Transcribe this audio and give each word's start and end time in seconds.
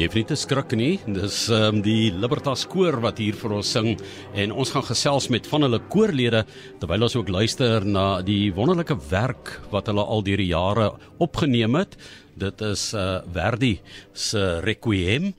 Jy 0.00 0.06
hoef 0.08 0.14
nie 0.16 0.28
te 0.30 0.36
skrik 0.38 0.70
nie. 0.80 0.92
Dis 1.12 1.42
ehm 1.52 1.74
um, 1.76 1.80
die 1.84 2.08
Libertas 2.08 2.62
koor 2.72 2.96
wat 3.04 3.18
hier 3.20 3.36
vir 3.36 3.52
ons 3.58 3.72
sing 3.74 3.90
en 4.32 4.54
ons 4.56 4.70
gaan 4.72 4.86
gesels 4.86 5.26
met 5.28 5.44
van 5.50 5.66
hulle 5.66 5.80
koorlede 5.92 6.40
terwyl 6.80 7.04
ons 7.04 7.16
ook 7.18 7.28
luister 7.28 7.84
na 7.84 8.22
die 8.24 8.48
wonderlike 8.56 8.96
werk 9.10 9.50
wat 9.74 9.90
hulle 9.92 10.00
al 10.00 10.24
deur 10.24 10.40
die 10.40 10.54
jare 10.54 10.86
opgeneem 11.20 11.76
het. 11.82 11.98
Dit 12.32 12.64
is 12.64 12.86
uh 12.96 13.20
Verdi 13.28 13.74
se 14.16 14.46
Requiem 14.64 15.34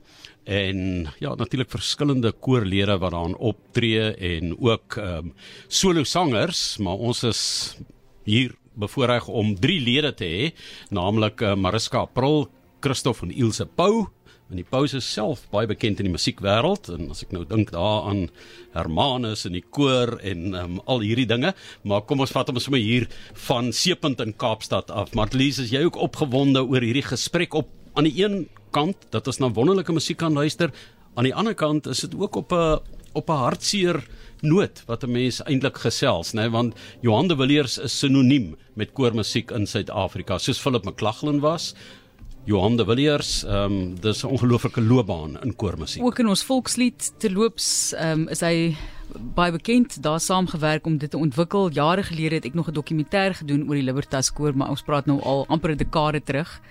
en 0.45 1.09
ja 1.17 1.33
natuurlik 1.33 1.73
verskillende 1.73 2.29
koorlede 2.37 2.99
wat 3.01 3.17
daarin 3.17 3.39
optree 3.41 4.13
en 4.13 4.53
ook 4.59 5.01
ehm 5.01 5.33
um, 5.33 5.35
solo 5.73 6.05
sangers, 6.05 6.77
maar 6.77 7.01
ons 7.01 7.25
is 7.33 7.43
hier 8.29 8.53
bevoorreg 8.77 9.25
om 9.25 9.55
drie 9.57 9.81
lede 9.81 10.13
te 10.13 10.29
hê, 10.29 10.55
naamlik 10.93 11.41
uh, 11.41 11.57
Mariska 11.57 12.05
April, 12.05 12.51
Christof 12.79 13.25
en 13.25 13.33
Ilse 13.33 13.65
Pau 13.65 14.11
En 14.51 14.59
die 14.59 14.67
Paus 14.67 14.91
is 14.97 15.07
self 15.07 15.45
baie 15.53 15.67
bekend 15.69 16.01
in 16.01 16.09
die 16.09 16.11
musiekwêreld 16.11 16.89
en 16.91 17.05
as 17.13 17.23
ek 17.23 17.31
nou 17.31 17.45
dink 17.47 17.69
daaraan 17.71 18.25
Hermanus 18.73 19.45
en 19.47 19.55
die 19.55 19.63
koor 19.63 20.17
en 20.27 20.57
um, 20.59 20.73
al 20.91 21.05
hierdie 21.05 21.27
dinge, 21.29 21.53
maar 21.87 22.03
kom 22.03 22.19
ons 22.19 22.33
vat 22.35 22.51
hom 22.51 22.59
sommer 22.59 22.83
hier 22.83 23.07
van 23.47 23.71
Seepunt 23.71 24.19
in 24.19 24.35
Kaapstad 24.35 24.91
af. 24.91 25.15
Martlies, 25.15 25.61
is 25.63 25.71
jy 25.71 25.85
ook 25.87 25.99
opgewonde 26.03 26.65
oor 26.65 26.83
hierdie 26.83 27.05
gesprek 27.07 27.55
op 27.55 27.71
aan 27.95 28.09
die 28.09 28.17
een 28.19 28.43
kant 28.75 29.07
dat 29.15 29.27
ons 29.31 29.39
na 29.39 29.51
wonderlike 29.55 29.95
musiek 29.95 30.19
kan 30.19 30.35
luister, 30.35 30.75
aan 31.15 31.27
die 31.27 31.35
ander 31.35 31.55
kant 31.55 31.87
is 31.87 32.03
dit 32.03 32.19
ook 32.19 32.43
op 32.43 32.51
'n 32.51 32.99
op 33.13 33.29
'n 33.29 33.43
hartseer 33.43 34.03
noot 34.41 34.83
wat 34.87 35.03
'n 35.03 35.11
mens 35.11 35.41
eintlik 35.43 35.77
gesels, 35.77 36.33
né, 36.33 36.41
nee? 36.41 36.49
want 36.49 36.75
Johan 37.01 37.27
de 37.27 37.35
Villiers 37.35 37.77
is 37.77 37.99
sinoniem 37.99 38.55
met 38.75 38.93
koormusiek 38.93 39.51
in 39.51 39.67
Suid-Afrika, 39.67 40.37
soos 40.37 40.59
Philip 40.59 40.85
McLachlan 40.85 41.39
was, 41.39 41.73
Johan 42.43 42.75
de 42.77 42.85
Villiers, 42.85 43.43
ehm 43.43 43.71
um, 43.71 43.99
dis 43.99 44.23
'n 44.23 44.27
ongelooflike 44.27 44.81
loopbaan 44.81 45.41
in 45.41 45.55
koormusiek. 45.55 46.03
Ook 46.03 46.19
in 46.19 46.27
ons 46.27 46.43
volkslied 46.43 47.13
te 47.17 47.31
loops, 47.31 47.93
ehm 47.93 48.19
um, 48.19 48.27
is 48.27 48.39
hy 48.39 48.75
baie 49.33 49.51
bekend 49.51 50.01
daar 50.03 50.19
saamgewerk 50.19 50.85
om 50.85 50.97
dit 50.97 51.09
te 51.09 51.17
ontwikkel. 51.17 51.69
Jare 51.69 52.03
gelede 52.03 52.35
het 52.35 52.45
ek 52.45 52.53
nog 52.53 52.67
'n 52.67 52.73
dokumentêr 52.73 53.33
gedoen 53.33 53.67
oor 53.67 53.75
die 53.75 53.83
Libertas 53.83 54.33
koor, 54.33 54.55
maar 54.55 54.69
ons 54.69 54.81
praat 54.81 55.05
nou 55.05 55.21
al 55.21 55.45
amper 55.47 55.71
'n 55.71 55.77
dekade 55.77 56.23
terug. 56.23 56.61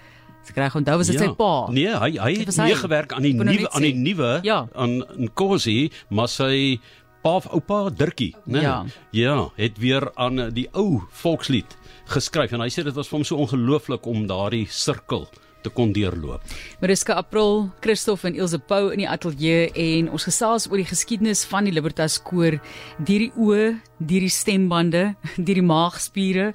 Ek 0.49 0.55
kry 0.55 0.71
onthou 0.75 0.97
was 0.97 1.07
dit 1.07 1.21
ja, 1.21 1.27
sy 1.27 1.35
pa. 1.35 1.71
Nee, 1.71 1.95
hy 1.95 2.19
hy 2.19 2.33
het 2.35 2.57
nie 2.57 2.75
gewerk 2.75 3.13
aan 3.13 3.23
die 3.23 3.35
nuwe 3.35 3.71
aan 3.71 3.83
die 3.83 3.95
nuwe 3.95 4.39
ja. 4.43 4.69
aan 4.75 5.05
in 5.17 5.31
Kosi, 5.35 5.91
maar 6.09 6.29
sy 6.29 6.81
pa 7.23 7.37
of 7.37 7.47
oupa 7.47 7.91
Dirkie, 7.91 8.35
né? 8.45 8.53
Nee. 8.53 8.63
Ja. 8.63 8.85
ja, 9.11 9.51
het 9.55 9.79
weer 9.79 10.11
aan 10.15 10.51
die 10.53 10.69
ou 10.73 11.03
volkslied 11.11 11.77
geskryf 12.05 12.53
en 12.53 12.61
hy 12.61 12.69
sê 12.69 12.83
dit 12.83 12.95
was 12.95 13.09
vir 13.09 13.19
hom 13.19 13.25
so 13.25 13.37
ongelooflik 13.37 14.07
om 14.07 14.27
daardie 14.27 14.67
sirkel 14.67 15.29
te 15.63 15.73
kon 15.75 15.93
deurloop. 15.97 16.45
Mariska 16.81 17.17
April, 17.21 17.71
Christof 17.85 18.25
en 18.29 18.37
Ilse 18.39 18.59
Pau 18.59 18.91
in 18.95 19.03
die 19.03 19.09
ateljee 19.09 19.71
en 19.75 20.11
ons 20.11 20.27
gesels 20.29 20.69
oor 20.71 20.81
die 20.81 20.89
geskiedenis 20.89 21.45
van 21.49 21.69
die 21.69 21.75
Libertas 21.75 22.19
koor, 22.23 22.59
deur 22.99 23.25
die 23.27 23.33
oë, 23.37 23.67
deur 24.01 24.25
die 24.25 24.33
stembande, 24.33 25.03
deur 25.47 25.61
die 25.61 25.67
maagspiere 25.67 26.51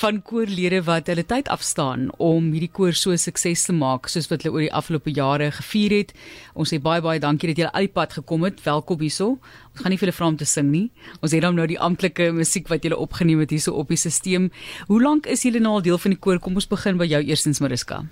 van 0.00 0.22
koorlede 0.26 0.82
wat 0.86 1.10
hulle 1.12 1.26
tyd 1.28 1.50
afstaan 1.52 2.08
om 2.22 2.52
hierdie 2.54 2.72
koor 2.72 2.96
so 2.96 3.16
sukses 3.20 3.66
te 3.68 3.74
maak 3.76 4.10
soos 4.12 4.30
wat 4.30 4.44
hulle 4.44 4.54
oor 4.54 4.66
die 4.66 4.72
afgelope 4.80 5.12
jare 5.14 5.50
gevier 5.58 5.98
het. 6.00 6.14
Ons 6.54 6.72
sê 6.72 6.80
baie 6.82 7.04
baie 7.04 7.22
dankie 7.22 7.52
dat 7.52 7.60
julle 7.60 7.74
al 7.74 7.88
die 7.88 7.92
pad 7.92 8.16
gekom 8.16 8.46
het. 8.48 8.62
Welkom 8.64 9.02
hierso. 9.04 9.36
Ons 9.74 9.84
gaan 9.84 9.92
nie 9.92 10.00
vir 10.00 10.08
hulle 10.08 10.16
vra 10.16 10.30
om 10.32 10.38
te 10.40 10.48
sing 10.48 10.70
nie. 10.72 10.86
Ons 11.20 11.34
het 11.36 11.44
dan 11.44 11.58
nou 11.58 11.66
die 11.68 11.80
amptelike 11.80 12.30
musiek 12.32 12.70
wat 12.72 12.86
julle 12.86 12.96
opgeneem 12.96 13.42
het 13.44 13.52
hierso 13.52 13.76
op 13.76 13.92
die 13.92 14.00
stelsel. 14.00 14.48
Hoe 14.88 15.02
lank 15.02 15.26
is 15.26 15.44
julle 15.44 15.60
nou 15.60 15.76
al 15.76 15.84
deel 15.84 15.98
van 16.00 16.14
die 16.14 16.20
koor? 16.20 16.40
Kom 16.40 16.56
ons 16.56 16.68
begin 16.70 16.96
by 16.96 17.08
jou 17.10 17.20
eerstens 17.22 17.60
Mariska. 17.60 18.04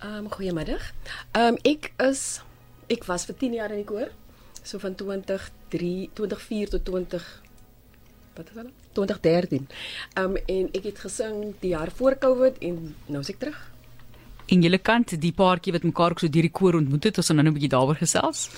Ehm 0.00 0.24
um, 0.24 0.30
goeiemiddag. 0.32 0.92
Ehm 1.36 1.46
um, 1.46 1.56
ek 1.62 1.90
is 2.00 2.40
ek 2.88 3.04
was 3.04 3.26
vir 3.28 3.36
10 3.36 3.56
jaar 3.58 3.72
in 3.74 3.82
die 3.82 3.88
koor. 3.88 4.08
So 4.62 4.80
van 4.80 4.94
2003 4.96 6.10
2004 6.16 6.70
tot 6.72 6.84
20 6.88 7.26
wat 8.38 8.48
is 8.48 8.54
dit? 8.54 8.70
2013. 8.96 9.68
Ehm 10.14 10.24
um, 10.24 10.38
en 10.46 10.70
ek 10.72 10.88
het 10.88 11.02
gesing 11.04 11.52
die 11.60 11.74
jaar 11.74 11.92
voor 11.92 12.16
Covid 12.18 12.56
en 12.64 12.94
nou 13.06 13.20
is 13.20 13.28
ek 13.34 13.42
terug. 13.44 13.60
En 14.48 14.64
julle 14.64 14.78
kant 14.78 15.12
die 15.20 15.34
paartjie 15.36 15.76
wat 15.76 15.84
mekaar 15.84 16.16
ook 16.16 16.24
so 16.24 16.32
deur 16.32 16.48
die 16.48 16.56
koor 16.60 16.80
ontmoet 16.80 17.04
het, 17.04 17.20
ons 17.20 17.26
gaan 17.26 17.36
nou 17.36 17.48
'n 17.50 17.58
bietjie 17.60 17.74
daaroor 17.76 18.00
gesels. 18.00 18.48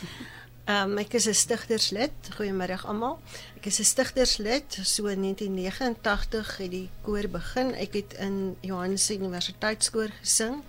Ehm 0.70 0.92
um, 0.92 0.98
ek 0.98 1.18
is 1.18 1.26
'n 1.26 1.34
stigterslid. 1.34 2.14
Goeiemiddag 2.36 2.86
almal. 2.86 3.18
Ek 3.58 3.66
is 3.66 3.80
'n 3.80 3.84
stigterslid. 3.84 4.78
So 4.82 5.06
in 5.06 5.20
1989 5.26 6.56
het 6.56 6.70
die 6.70 6.88
koor 7.02 7.26
begin. 7.28 7.74
Ek 7.74 7.92
het 7.92 8.14
in 8.14 8.56
Johannes 8.60 9.10
Universiteitskoor 9.10 10.10
gesing 10.20 10.62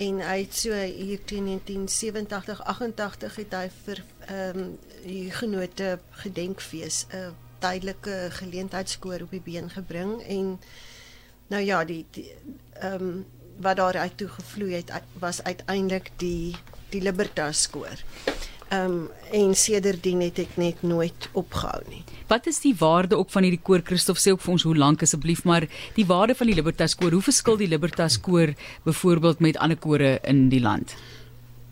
en 0.00 0.20
hy 0.24 0.36
het 0.40 0.56
so 0.56 0.72
hier 0.72 1.20
teen 1.28 1.44
1987 1.44 2.62
88 2.64 3.36
het 3.42 3.56
hy 3.58 3.66
vir 3.84 4.02
ehm 4.26 4.60
um, 4.62 4.78
die 5.04 5.30
genote 5.32 5.98
gedenkfees 6.22 7.04
'n 7.10 7.34
tydelike 7.60 8.16
geleentheidskoor 8.38 9.22
op 9.26 9.30
die 9.30 9.44
been 9.44 9.70
gebring 9.70 10.22
en 10.22 10.60
nou 11.52 11.62
ja 11.62 11.84
die 11.84 12.06
ehm 12.72 12.94
um, 12.94 13.26
wat 13.60 13.76
daar 13.76 13.96
uit 13.96 14.16
toe 14.16 14.28
gevloei 14.28 14.74
het 14.74 14.92
was 15.12 15.42
uiteindelik 15.42 16.10
die 16.16 16.56
die 16.90 17.02
Libertas 17.02 17.70
koor. 17.70 17.98
Ehm 18.70 18.90
um, 18.90 19.08
en 19.30 19.54
sedertdien 19.54 20.20
het 20.22 20.38
ek 20.42 20.56
net 20.58 20.82
nooit 20.82 21.28
opgehou 21.38 21.80
nie. 21.88 22.00
Wat 22.30 22.46
is 22.50 22.60
die 22.62 22.74
waarde 22.78 23.16
ook 23.18 23.30
van 23.30 23.42
hierdie 23.46 23.62
koor 23.62 23.82
Christof 23.86 24.18
sê 24.18 24.30
ook 24.30 24.42
vir 24.42 24.52
ons 24.52 24.64
hoe 24.66 24.74
lank 24.78 25.02
asseblief 25.02 25.42
maar 25.46 25.66
die 25.94 26.06
waarde 26.06 26.34
van 26.38 26.46
die 26.50 26.54
Libertas 26.54 26.94
koor, 26.98 27.14
hoe 27.14 27.22
verskil 27.22 27.58
die 27.58 27.68
Libertas 27.70 28.18
koor 28.22 28.52
byvoorbeeld 28.84 29.42
met 29.42 29.58
ander 29.58 29.78
kore 29.78 30.18
in 30.22 30.48
die 30.50 30.60
land? 30.62 30.94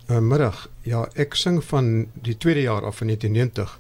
Uh, 0.09 0.19
middag. 0.19 0.65
Ja, 0.83 1.05
ek 1.15 1.35
sing 1.39 1.61
van 1.69 2.09
die 2.15 2.35
tweede 2.39 2.65
jaar 2.67 2.87
af 2.87 2.99
van 3.03 3.15
1990. 3.15 3.79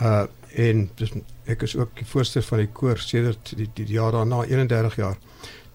Uh 0.00 0.26
en 0.48 0.86
dis 0.96 1.10
ek 1.44 1.62
is 1.62 1.74
ook 1.76 1.90
die 1.96 2.06
voorsteur 2.08 2.42
van 2.42 2.62
die 2.62 2.70
koor 2.72 2.98
sedert 2.98 3.50
die 3.52 3.68
die, 3.76 3.84
die 3.84 3.96
jaar 3.96 4.16
daarna 4.16 4.42
31 4.48 4.96
jaar. 4.96 5.16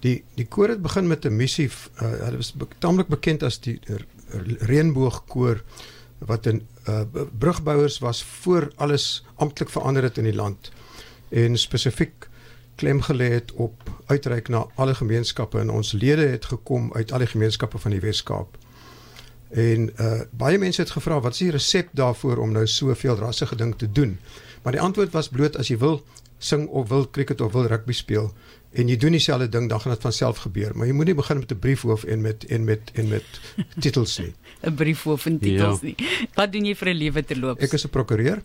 Die 0.05 0.15
die 0.37 0.45
koor 0.45 0.73
het 0.73 0.81
begin 0.81 1.07
met 1.07 1.25
'n 1.25 1.35
missie 1.37 1.69
uh 1.69 2.13
hulle 2.25 2.37
was 2.37 2.53
be 2.53 2.67
tamelik 2.77 3.07
bekend 3.07 3.43
as 3.43 3.59
die 3.61 3.79
reënboogkoor 4.69 5.61
wat 6.25 6.45
'n 6.45 6.67
uh, 6.89 7.01
brugbouers 7.37 7.99
was 7.99 8.23
voor 8.23 8.71
alles 8.75 9.25
amptelik 9.35 9.71
verander 9.71 10.03
het 10.03 10.17
in 10.17 10.23
die 10.23 10.35
land 10.35 10.71
en 11.29 11.57
spesifiek 11.57 12.29
klem 12.75 13.01
gelê 13.01 13.29
het 13.31 13.51
op 13.51 13.89
uitreik 14.05 14.47
na 14.47 14.65
alle 14.75 14.95
gemeenskappe 14.95 15.59
en 15.59 15.69
ons 15.69 15.91
lede 15.91 16.25
het 16.27 16.45
gekom 16.45 16.93
uit 16.93 17.11
al 17.11 17.17
die 17.17 17.27
gemeenskappe 17.27 17.77
van 17.77 17.91
die 17.91 17.99
Wes-Kaap. 17.99 18.57
En 19.53 19.89
uh 20.01 20.21
baie 20.31 20.57
mense 20.57 20.81
het 20.81 20.91
gevra 20.91 21.19
wat 21.21 21.37
is 21.37 21.45
die 21.45 21.53
resep 21.53 21.89
daarvoor 21.93 22.37
om 22.41 22.51
nou 22.51 22.65
soveel 22.67 23.15
rassige 23.15 23.55
ding 23.55 23.75
te 23.77 23.91
doen? 23.91 24.17
Maar 24.63 24.77
die 24.77 24.81
antwoord 24.81 25.11
was 25.13 25.29
bloot 25.29 25.57
as 25.57 25.69
jy 25.69 25.77
wil 25.77 26.01
sing 26.37 26.67
of 26.67 26.89
wil 26.89 27.05
cricket 27.09 27.41
of 27.41 27.53
wil 27.53 27.67
rugby 27.67 27.93
speel 27.93 28.31
en 28.73 28.89
jy 28.89 28.97
doen 28.97 29.13
dieselfde 29.13 29.47
ding 29.53 29.69
dan 29.69 29.81
gaan 29.81 29.93
dit 29.93 30.01
van 30.01 30.13
self 30.13 30.41
gebeur. 30.47 30.73
Maar 30.73 30.89
jy 30.89 30.95
moenie 30.97 31.15
begin 31.15 31.39
met 31.39 31.51
'n 31.51 31.59
briefhoof 31.59 32.03
en 32.03 32.21
met 32.21 32.45
en 32.45 32.63
met 32.63 32.91
en 32.93 33.07
met 33.07 33.25
titels 33.83 34.17
nie. 34.17 34.33
'n 34.65 34.73
briefhoof 34.73 35.25
en 35.25 35.39
titels 35.39 35.81
ja. 35.81 35.85
nie. 35.87 35.95
Wat 36.33 36.51
doen 36.51 36.65
jy 36.65 36.75
vir 36.75 36.89
'n 36.89 36.97
lewe 36.97 37.23
te 37.23 37.39
loop? 37.39 37.61
Ek 37.61 37.73
is 37.73 37.85
'n 37.85 37.89
prokureur. 37.89 38.41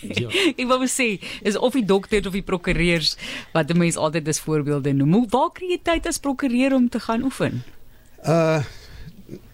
Ja 0.00 0.28
ek 0.60 0.66
wou 0.66 0.86
sê 0.88 1.20
is 1.42 1.56
of 1.56 1.72
die 1.72 1.84
dokters 1.84 2.26
of 2.26 2.32
die 2.32 2.42
prokureurs 2.42 3.16
wat 3.52 3.68
die 3.68 3.76
mense 3.76 3.98
altyd 3.98 4.28
as 4.28 4.40
voorbeelde 4.40 4.92
noem. 4.92 5.12
Hoe 5.12 5.26
waar 5.28 5.52
kry 5.52 5.70
jy 5.70 5.80
tyd 5.82 6.06
as 6.06 6.18
prokureur 6.18 6.74
om 6.74 6.88
te 6.88 7.00
gaan 7.00 7.22
oefen? 7.22 7.62
Uh 8.24 8.64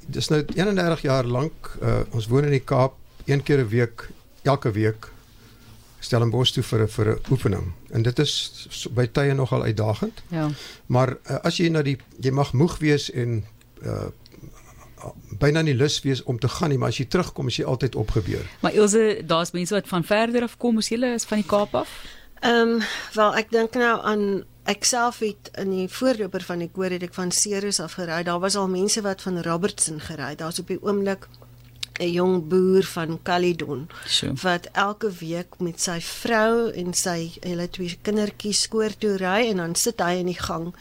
dis 0.07 0.29
nou 0.29 0.45
31 0.55 1.03
jaar 1.03 1.27
lank 1.27 1.77
uh, 1.83 2.01
ons 2.11 2.27
woon 2.27 2.45
in 2.45 2.55
die 2.55 2.65
Kaap 2.65 2.95
een 3.27 3.43
keer 3.43 3.65
'n 3.65 3.69
week 3.69 4.09
elke 4.43 4.71
week 4.71 5.11
Stellenbosch 6.01 6.53
toe 6.53 6.63
vir 6.63 6.83
'n 6.83 6.89
vir 6.89 7.07
'n 7.11 7.19
oefening. 7.31 7.73
En 7.91 8.03
dit 8.03 8.19
is 8.19 8.89
by 8.91 9.07
tye 9.07 9.35
nogal 9.35 9.63
uitdagend. 9.63 10.23
Ja. 10.31 10.51
Maar 10.87 11.17
uh, 11.31 11.37
as 11.43 11.57
jy 11.57 11.69
na 11.69 11.83
die 11.83 11.99
jy 12.21 12.31
mag 12.31 12.53
moeg 12.53 12.79
wees 12.79 13.11
en 13.11 13.45
uh 13.83 14.09
byna 15.39 15.63
nie 15.63 15.75
lus 15.75 16.01
wees 16.03 16.23
om 16.23 16.39
te 16.39 16.49
gaan 16.49 16.69
nie, 16.69 16.79
maar 16.79 16.89
as 16.89 16.99
jy 16.99 17.05
terugkom 17.05 17.47
is 17.47 17.57
jy 17.57 17.65
altyd 17.65 17.95
opgebeur. 17.95 18.47
Maar 18.61 18.75
Ilse, 18.75 19.23
daar's 19.27 19.51
mense 19.51 19.75
wat 19.75 19.89
van 19.89 20.05
verder 20.05 20.43
af 20.43 20.57
kom, 20.57 20.79
as 20.79 20.89
jy 20.89 20.99
is 21.15 21.25
van 21.25 21.39
die 21.39 21.47
Kaap 21.47 21.75
af? 21.75 21.91
Ehm, 22.41 22.77
um, 22.77 22.83
wel 23.13 23.37
ek 23.37 23.51
dink 23.51 23.75
nou 23.75 24.01
aan 24.03 24.45
ek 24.67 24.85
self 24.85 25.21
het 25.23 25.51
in 25.63 25.71
die 25.71 25.89
voorloper 25.89 26.43
van 26.43 26.63
die 26.65 26.71
koor 26.73 26.91
het 26.91 27.05
ek 27.07 27.15
van 27.15 27.31
Ceres 27.31 27.81
af 27.81 27.97
gery. 28.01 28.23
Daar 28.27 28.43
was 28.43 28.57
al 28.59 28.69
mense 28.69 29.03
wat 29.07 29.23
van 29.23 29.43
Robertson 29.43 30.01
gery. 30.01 30.35
Daar's 30.35 30.59
op 30.59 30.73
die 30.73 30.83
oomblik 30.83 31.29
'n 31.99 32.13
jong 32.13 32.49
boer 32.49 32.85
van 32.85 33.19
Caledon 33.23 33.89
so. 34.07 34.33
wat 34.43 34.69
elke 34.73 35.11
week 35.11 35.59
met 35.59 35.81
sy 35.81 36.01
vrou 36.01 36.71
en 36.71 36.95
sy 36.95 37.33
hulle 37.41 37.71
twee 37.71 37.99
kindertjies 38.03 38.61
skoor 38.69 38.93
toe 38.99 39.17
ry 39.17 39.49
en 39.51 39.57
dan 39.57 39.75
sit 39.75 40.01
hy 40.01 40.19
in 40.21 40.27
die 40.27 40.41
gang 40.41 40.75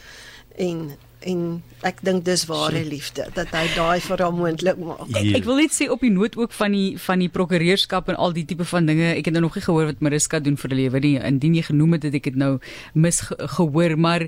en 0.58 0.98
en 1.26 1.64
ek 1.86 2.02
dink 2.06 2.26
dis 2.26 2.46
ware 2.50 2.82
liefde 2.86 3.28
dat 3.36 3.52
hy 3.56 3.66
daai 3.76 4.00
vir 4.06 4.22
haar 4.24 4.34
moontlik 4.36 4.80
maak. 4.82 5.10
Ek, 5.14 5.32
ek 5.42 5.48
wil 5.48 5.60
net 5.62 5.74
sê 5.76 5.88
op 5.92 6.04
die 6.06 6.14
noot 6.14 6.38
ook 6.38 6.54
van 6.56 6.76
die 6.76 6.98
van 7.02 7.24
die 7.24 7.32
prokureurskap 7.34 8.10
en 8.12 8.20
al 8.22 8.36
die 8.36 8.46
tipe 8.46 8.68
van 8.70 8.90
dinge. 8.90 9.14
Ek 9.16 9.30
het 9.30 9.36
nou 9.36 9.46
nog 9.48 9.58
nie 9.58 9.66
gehoor 9.66 9.90
wat 9.92 10.04
Mariska 10.06 10.40
doen 10.40 10.58
vir 10.58 10.72
'n 10.72 10.80
lewe 10.82 11.00
nie. 11.00 11.16
Indien 11.20 11.56
jy 11.56 11.66
genoem 11.72 11.98
het, 11.98 12.04
het 12.04 12.16
ek 12.16 12.30
dit 12.30 12.36
nou 12.36 12.60
misgehoor, 12.94 13.98
maar 13.98 14.28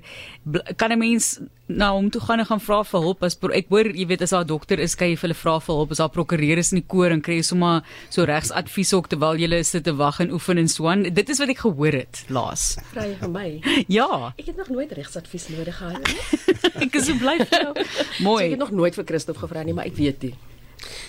kan 0.76 0.92
'n 0.92 1.00
mens 1.00 1.40
nou 1.68 1.90
om 1.98 2.10
toe 2.10 2.22
gaan 2.22 2.40
en 2.40 2.48
gaan 2.48 2.62
vra 2.64 2.80
vir 2.88 3.02
hulp 3.04 3.24
as 3.28 3.38
ek 3.54 3.68
hoor 3.70 3.90
jy 3.92 4.06
weet 4.08 4.22
as 4.22 4.32
haar 4.32 4.46
dokter 4.48 4.80
is 4.80 4.96
kan 4.96 5.10
jy 5.12 5.18
vir 5.18 5.28
hulle 5.28 5.38
vra 5.38 5.60
vir 5.60 5.76
hulp. 5.76 5.92
As 5.92 6.00
haar 6.00 6.14
prokureur 6.14 6.58
is 6.58 6.72
in 6.72 6.82
die 6.82 6.88
koor 6.88 7.12
en 7.12 7.22
kry 7.22 7.40
jy 7.40 7.44
sommer 7.44 7.84
so 8.10 8.24
regsadvies 8.24 8.94
ook 8.94 9.10
terwyl 9.12 9.40
jy 9.40 9.62
sit 9.64 9.84
te 9.84 9.94
wag 9.94 10.20
en 10.24 10.32
oefen 10.32 10.58
en 10.58 10.68
so 10.68 10.88
aan. 10.88 11.04
Dit 11.14 11.30
is 11.30 11.40
wat 11.40 11.50
ek 11.50 11.64
gehoor 11.66 12.00
het 12.00 12.24
laas. 12.30 12.78
Vry 12.94 13.14
vir 13.20 13.30
my? 13.30 13.48
Ja. 13.98 14.34
Ek 14.38 14.48
het 14.50 14.58
nog 14.58 14.70
nooit 14.70 14.92
regsadvies 14.92 15.48
nodig 15.54 15.78
gehad 15.78 16.04
nie 16.04 16.18
ek 16.88 16.96
is 16.96 17.08
so 17.08 17.16
bly 17.20 17.38
vir 17.44 17.64
jou. 17.68 17.74
Mooi. 18.28 18.42
so, 18.42 18.46
ek 18.46 18.56
het 18.58 18.64
nog 18.66 18.76
nooit 18.76 18.96
vir 18.98 19.08
Christof 19.08 19.40
gevra 19.44 19.64
nie 19.64 19.76
maar 19.78 19.88
ek 19.90 19.98
weet 19.98 20.22
dit 20.22 20.46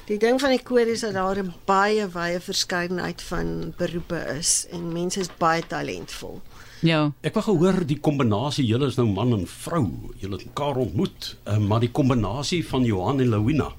Die 0.09 0.17
ding 0.17 0.39
van 0.41 0.55
die 0.55 0.63
koor 0.65 0.89
is 0.89 1.03
dat 1.05 1.13
daar 1.13 1.39
'n 1.43 1.55
baie 1.69 2.07
wye 2.09 2.41
verskeidenheid 2.41 3.23
van 3.23 3.75
beroepe 3.77 4.21
is 4.39 4.67
en 4.73 4.93
mense 4.93 5.21
is 5.21 5.29
baie 5.39 5.63
talentvol. 5.67 6.41
Ja. 6.81 7.13
Ek 7.27 7.35
wou 7.35 7.45
gehoor 7.45 7.83
die 7.87 7.99
kombinasie 7.99 8.67
julle 8.67 8.87
is 8.87 8.97
nou 8.97 9.09
man 9.11 9.33
en 9.33 9.47
vrou. 9.47 9.85
Julle 10.21 10.39
het 10.39 10.47
mekaar 10.47 10.77
ontmoet, 10.77 11.35
uh, 11.47 11.59
maar 11.59 11.81
die 11.81 11.91
kombinasie 11.91 12.63
van 12.67 12.85
Johan 12.85 13.21
en 13.21 13.29
Lawina. 13.29 13.73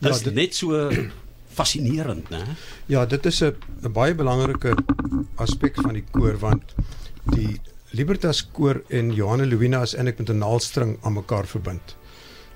Dit 0.00 0.10
is 0.10 0.18
ja, 0.18 0.24
dit, 0.24 0.34
net 0.34 0.54
so 0.54 0.90
fascinerend, 1.58 2.30
né? 2.30 2.42
Ja, 2.86 3.06
dit 3.06 3.26
is 3.26 3.42
'n 3.42 3.92
baie 3.92 4.14
belangrike 4.14 4.76
aspek 5.36 5.74
van 5.74 5.94
die 5.94 6.04
koor 6.10 6.38
want 6.38 6.74
die 7.34 7.60
Libertas 7.90 8.42
koor 8.52 8.82
en 8.88 9.12
Johan 9.14 9.40
en 9.40 9.50
Lawina 9.50 9.82
is 9.82 9.94
eintlik 9.94 10.18
met 10.18 10.30
'n 10.30 10.38
naaldstring 10.38 10.98
aan 11.02 11.12
mekaar 11.12 11.46
verbind. 11.46 11.96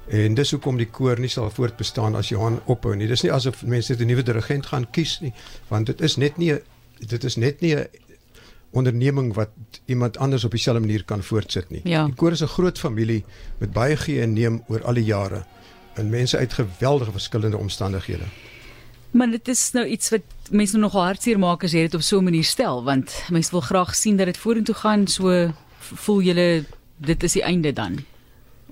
En 0.08 0.34
dis 0.34 0.50
hoekom 0.50 0.76
die 0.76 0.90
koor 0.90 1.18
nie 1.18 1.28
sal 1.28 1.50
voortbestaan 1.50 2.14
as 2.14 2.28
Johan 2.28 2.60
ophou 2.66 2.96
nie. 2.96 3.06
Dis 3.06 3.22
nie 3.22 3.32
asof 3.32 3.62
mense 3.64 3.94
'n 3.94 4.06
nuwe 4.06 4.22
dirigent 4.22 4.66
gaan 4.66 4.90
kies 4.90 5.20
nie, 5.20 5.32
want 5.68 5.86
dit 5.86 6.00
is 6.00 6.16
net 6.16 6.36
nie 6.36 6.58
dit 6.98 7.24
is 7.24 7.36
net 7.36 7.60
nie 7.60 7.74
'n 7.76 7.86
onderneming 8.72 9.34
wat 9.34 9.50
iemand 9.84 10.18
anders 10.18 10.44
op 10.44 10.50
dieselfde 10.50 10.80
manier 10.80 11.04
kan 11.04 11.22
voortsit 11.22 11.70
nie. 11.70 11.80
Ja. 11.84 12.04
Die 12.04 12.14
koor 12.14 12.32
is 12.32 12.42
'n 12.42 12.46
groot 12.46 12.78
familie 12.78 13.24
met 13.58 13.72
baie 13.72 13.96
gee 13.96 14.20
en 14.20 14.32
neem 14.32 14.62
oor 14.68 14.84
al 14.84 14.94
die 14.94 15.04
jare 15.04 15.44
en 15.94 16.08
mense 16.10 16.38
uit 16.38 16.52
geweldige 16.52 17.10
verskillende 17.10 17.56
omstandighede. 17.56 18.24
Maar 19.10 19.30
dit 19.30 19.48
is 19.48 19.70
nou 19.72 19.86
iets 19.86 20.10
wat 20.10 20.22
mense 20.50 20.78
nog 20.78 20.92
hartseer 20.92 21.38
maak 21.38 21.64
as 21.64 21.72
jy 21.72 21.80
dit 21.80 21.94
op 21.94 22.00
so 22.00 22.18
'n 22.18 22.24
manier 22.24 22.44
stel 22.44 22.84
want 22.84 23.24
mense 23.30 23.50
wil 23.50 23.60
graag 23.60 23.94
sien 23.94 24.16
dat 24.16 24.26
dit 24.26 24.36
vorentoe 24.36 24.74
gaan 24.74 25.06
so 25.06 25.52
voel 25.78 26.20
julle 26.20 26.64
dit 26.96 27.22
is 27.22 27.32
die 27.32 27.42
einde 27.42 27.72
dan 27.72 28.04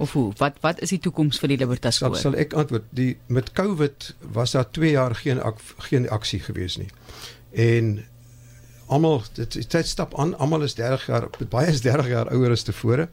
of 0.00 0.12
hoe 0.12 0.32
wat 0.37 0.56
wat 0.61 0.81
is 0.81 0.88
die 0.88 0.99
toekoms 0.99 1.38
vir 1.38 1.52
die 1.52 1.58
Libertas 1.61 1.99
skool? 2.00 2.17
Sal 2.17 2.37
ek 2.41 2.55
antwoord 2.56 2.87
die 2.97 3.19
met 3.26 3.52
Covid 3.52 4.14
was 4.32 4.56
daar 4.56 4.70
2 4.70 4.91
jaar 4.91 5.14
geen 5.14 5.43
ak, 5.43 5.61
geen 5.91 6.08
aksie 6.08 6.41
gewees 6.41 6.79
nie. 6.81 6.88
En 7.52 8.05
almal 8.91 9.23
dit 9.39 9.61
tyd 9.71 9.87
stap 9.87 10.17
aan 10.19 10.35
almal 10.39 10.67
is 10.67 10.75
30 10.79 11.07
jaar 11.07 11.29
baie 11.51 11.71
is 11.71 11.85
30 11.87 12.11
jaar 12.11 12.33
ouer 12.35 12.57
as 12.57 12.67
tevore. 12.67 13.09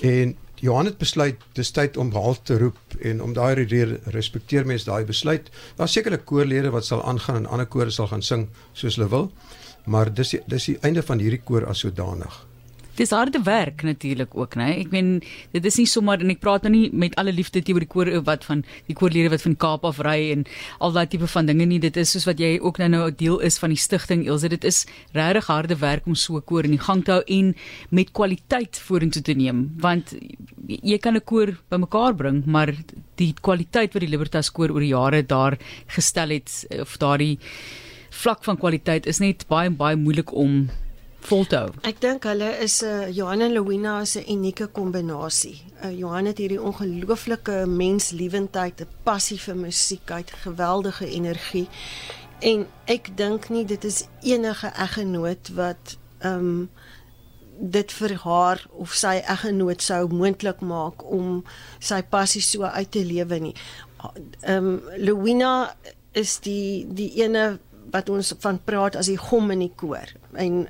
En 0.00 0.36
Johan 0.62 0.86
het 0.86 0.98
besluit 0.98 1.40
dis 1.58 1.70
tyd 1.74 1.96
om 1.96 2.12
halt 2.14 2.44
te 2.46 2.58
roep 2.58 2.96
en 3.00 3.22
om 3.22 3.32
daai 3.34 3.54
rede 3.54 3.98
respekteer 4.14 4.66
mense 4.66 4.86
daai 4.86 5.04
besluit. 5.04 5.50
Daar 5.76 5.90
sekerlik 5.90 6.24
koorlede 6.24 6.70
wat 6.70 6.86
sal 6.86 7.02
aangaan 7.02 7.42
en 7.42 7.50
ander 7.50 7.66
kore 7.66 7.90
sal 7.90 8.08
gaan 8.12 8.22
sing 8.22 8.48
soos 8.72 8.96
hulle 8.96 9.10
wil 9.10 9.30
maar 9.84 10.12
dis 10.14 10.36
dis 10.46 10.70
die 10.70 10.78
einde 10.86 11.02
van 11.02 11.18
hierdie 11.22 11.42
koor 11.42 11.66
as 11.66 11.82
sodanig 11.82 12.42
Dis 12.96 13.10
harde 13.10 13.40
werk 13.42 13.82
natuurlik 13.82 14.34
ook, 14.36 14.54
né? 14.60 14.66
Ek 14.82 14.90
meen 14.92 15.22
dit 15.54 15.64
is 15.64 15.78
nie 15.80 15.86
sommer 15.88 16.20
en 16.20 16.28
ek 16.34 16.42
praat 16.44 16.66
nou 16.66 16.72
nie 16.74 16.90
met 16.92 17.14
alle 17.16 17.32
liefde 17.32 17.62
teenoor 17.64 17.86
die 17.86 17.88
koor 17.88 18.10
wat 18.26 18.44
van 18.44 18.64
die 18.88 18.96
koorlede 18.98 19.30
wat 19.32 19.44
van 19.46 19.56
Kaap 19.56 19.86
af 19.88 20.02
ry 20.04 20.28
en 20.34 20.44
al 20.78 20.92
daai 20.92 21.06
tipe 21.08 21.28
van 21.32 21.48
dinge 21.48 21.64
nie. 21.70 21.80
Dit 21.80 21.96
is 21.96 22.12
soos 22.12 22.28
wat 22.28 22.42
jy 22.42 22.58
ook 22.60 22.82
nou 22.82 22.90
nou 22.92 23.06
'n 23.08 23.16
deel 23.16 23.38
is 23.40 23.56
van 23.58 23.70
die 23.72 23.80
stigting 23.80 24.26
Elsje. 24.28 24.48
Dit 24.48 24.64
is 24.64 24.84
regtig 25.14 25.46
harde 25.46 25.76
werk 25.80 26.06
om 26.06 26.14
so 26.14 26.36
'n 26.36 26.44
koor 26.44 26.64
in 26.64 26.76
die 26.76 26.84
gang 26.84 27.04
te 27.04 27.12
hou 27.12 27.22
en 27.26 27.54
met 27.90 28.12
kwaliteit 28.12 28.76
vorentoe 28.76 29.22
te 29.22 29.32
neem, 29.32 29.72
want 29.78 30.14
jy 30.68 30.98
kan 30.98 31.16
'n 31.16 31.24
koor 31.24 31.56
bymekaar 31.70 32.14
bring, 32.14 32.44
maar 32.44 32.74
die 33.16 33.34
kwaliteit 33.40 33.94
wat 33.94 34.00
die 34.00 34.10
Libertas 34.10 34.50
koor 34.50 34.70
oor 34.70 34.80
die 34.80 34.92
jare 34.92 35.22
daar 35.22 35.58
gestel 35.86 36.28
het 36.28 36.66
of 36.80 36.98
daardie 36.98 37.38
vlak 38.10 38.44
van 38.44 38.58
kwaliteit 38.58 39.06
is 39.06 39.18
net 39.18 39.46
baie 39.48 39.70
baie 39.70 39.96
moeilik 39.96 40.32
om 40.34 40.68
volhou. 41.26 41.70
Ek 41.88 42.00
dink 42.00 42.24
hulle 42.28 42.50
is 42.64 42.82
'n 42.82 42.86
uh, 42.86 43.10
Johan 43.14 43.40
en 43.40 43.52
Louina 43.52 44.00
is 44.00 44.16
'n 44.16 44.24
unieke 44.28 44.66
kombinasie. 44.66 45.62
Uh, 45.84 45.98
Johan 45.98 46.26
het 46.26 46.38
hierdie 46.38 46.62
ongelooflike 46.62 47.66
menslewendheid, 47.66 48.80
'n 48.80 48.88
passie 49.02 49.40
vir 49.40 49.56
musiek, 49.56 50.08
hy 50.08 50.16
het 50.16 50.32
geweldige 50.44 51.06
energie. 51.06 51.68
En 52.40 52.66
ek 52.84 53.16
dink 53.16 53.48
nie 53.48 53.64
dit 53.64 53.84
is 53.84 54.06
enige 54.20 54.66
eggenoot 54.66 55.48
wat 55.54 55.96
ehm 56.18 56.38
um, 56.38 56.70
dit 57.62 57.92
vir 57.92 58.14
haar 58.24 58.66
of 58.70 58.94
sy 58.96 59.20
eggenoot 59.28 59.82
sou 59.82 60.08
moontlik 60.08 60.60
maak 60.60 61.04
om 61.04 61.44
sy 61.78 62.00
passie 62.02 62.42
so 62.42 62.62
uit 62.62 62.90
te 62.90 63.04
lewe 63.04 63.38
nie. 63.38 63.54
Ehm 64.40 64.66
um, 64.66 64.80
Louina 64.96 65.74
is 66.12 66.40
die 66.40 66.86
die 66.88 67.10
ene 67.22 67.58
wat 67.92 68.08
ons 68.08 68.32
van 68.40 68.58
praat 68.64 68.96
as 68.96 69.10
die 69.10 69.20
gom 69.20 69.50
in 69.54 69.66
die 69.66 69.72
koor. 69.76 70.08
En 70.32 70.66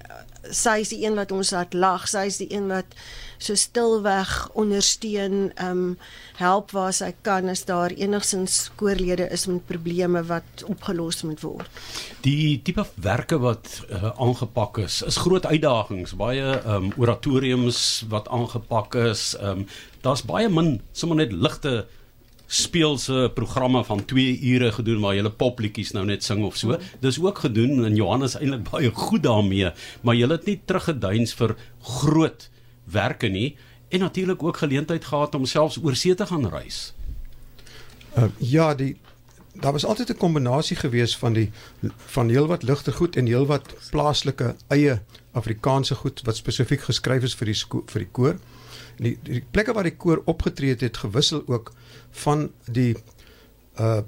sy 0.50 0.80
is 0.82 0.90
die 0.90 1.02
een 1.04 1.14
wat 1.18 1.32
ons 1.32 1.52
laat 1.54 1.75
lag, 1.75 2.08
sy 2.11 2.26
is 2.30 2.38
die 2.42 2.49
een 2.52 2.68
wat 2.72 2.96
so 3.42 3.58
stilweg 3.58 4.32
ondersteun, 4.58 5.52
ehm 5.56 5.70
um, 5.70 5.96
help 6.38 6.72
waar 6.75 6.92
sy 6.96 7.12
kan 7.22 7.50
as 7.52 7.64
daar 7.68 7.92
enigsins 7.94 8.70
koorlede 8.80 9.28
is 9.30 9.44
met 9.46 9.66
probleme 9.68 10.22
wat 10.26 10.64
opgelos 10.66 11.22
moet 11.22 11.42
word. 11.44 11.82
Die 12.25 12.58
tipe 12.64 12.87
werke 12.94 13.38
wat 13.42 13.82
uh, 13.90 14.11
aangepak 14.16 14.80
is, 14.82 15.02
is 15.06 15.20
groot 15.22 15.46
uitdagings, 15.46 16.16
baie 16.18 16.44
ehm 16.58 16.90
um, 16.90 16.92
oratoriums 16.96 18.04
wat 18.11 18.28
aangepak 18.28 18.94
is. 18.94 19.32
Ehm 19.38 19.64
um, 19.64 19.66
daar's 20.02 20.25
baie 20.26 20.49
min 20.50 20.80
sommer 20.92 21.16
net 21.22 21.32
ligte 21.32 21.84
speelse 22.52 23.30
programme 23.35 23.80
van 23.85 24.04
2 24.04 24.40
ure 24.52 24.73
gedoen 24.76 25.00
waar 25.00 25.14
jy 25.16 25.30
popliedjies 25.40 25.94
nou 25.97 26.04
net 26.04 26.25
sing 26.25 26.42
of 26.44 26.56
so. 26.61 26.76
Dis 27.00 27.21
ook 27.21 27.38
gedoen 27.47 27.85
en 27.85 27.97
Johannes 27.97 28.37
eintlik 28.37 28.66
baie 28.73 28.90
goed 28.92 29.23
daarmee, 29.25 29.73
maar 30.02 30.18
jy 30.18 30.28
het 30.28 30.49
nie 30.49 30.59
teruggeduins 30.64 31.32
vir 31.38 31.56
groot 31.80 32.49
werke 32.92 33.30
nie 33.32 33.54
en 33.92 34.04
natuurlik 34.04 34.42
ook 34.42 34.61
geleentheid 34.61 35.04
gehad 35.04 35.35
om 35.35 35.47
selfs 35.47 35.78
oor 35.80 35.97
see 35.97 36.14
te 36.14 36.26
gaan 36.26 36.49
reis. 36.49 36.92
Uh, 38.16 38.28
ja, 38.38 38.75
die 38.75 38.97
daar 39.52 39.73
was 39.73 39.85
altyd 39.85 40.11
'n 40.11 40.16
kombinasie 40.16 40.76
gewees 40.76 41.16
van 41.16 41.32
die 41.32 41.50
van 41.97 42.28
heelwat 42.28 42.62
ligter 42.62 42.92
goed 42.92 43.16
en 43.16 43.26
heelwat 43.26 43.75
plaaslike 43.90 44.56
eie 44.68 45.00
Afrikaanse 45.32 45.94
goed 45.94 46.21
wat 46.25 46.37
spesifiek 46.37 46.80
geskryf 46.80 47.23
is 47.23 47.35
vir 47.35 47.47
die 47.47 47.59
vir 47.87 48.00
die 48.00 48.12
koor 48.12 48.37
die, 49.02 49.18
die 49.23 49.44
plekke 49.50 49.73
waar 49.73 49.88
die 49.88 49.97
koor 49.97 50.23
opgetree 50.25 50.76
het, 50.76 50.97
gewissel 50.97 51.42
ook 51.47 51.73
van 52.25 52.50
die 52.71 52.97
uh 53.80 54.02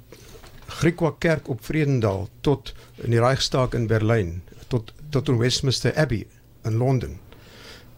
Griekwa 0.65 1.11
kerk 1.21 1.49
op 1.53 1.61
Vredendal 1.65 2.29
tot 2.41 2.73
in 3.05 3.13
die 3.13 3.21
Reichstag 3.21 3.75
in 3.77 3.85
Berlyn 3.87 4.43
tot 4.73 4.95
tot 5.13 5.29
in 5.29 5.37
Westminster 5.39 5.93
Abbey 5.95 6.27
in 6.65 6.79
Londen. 6.81 7.19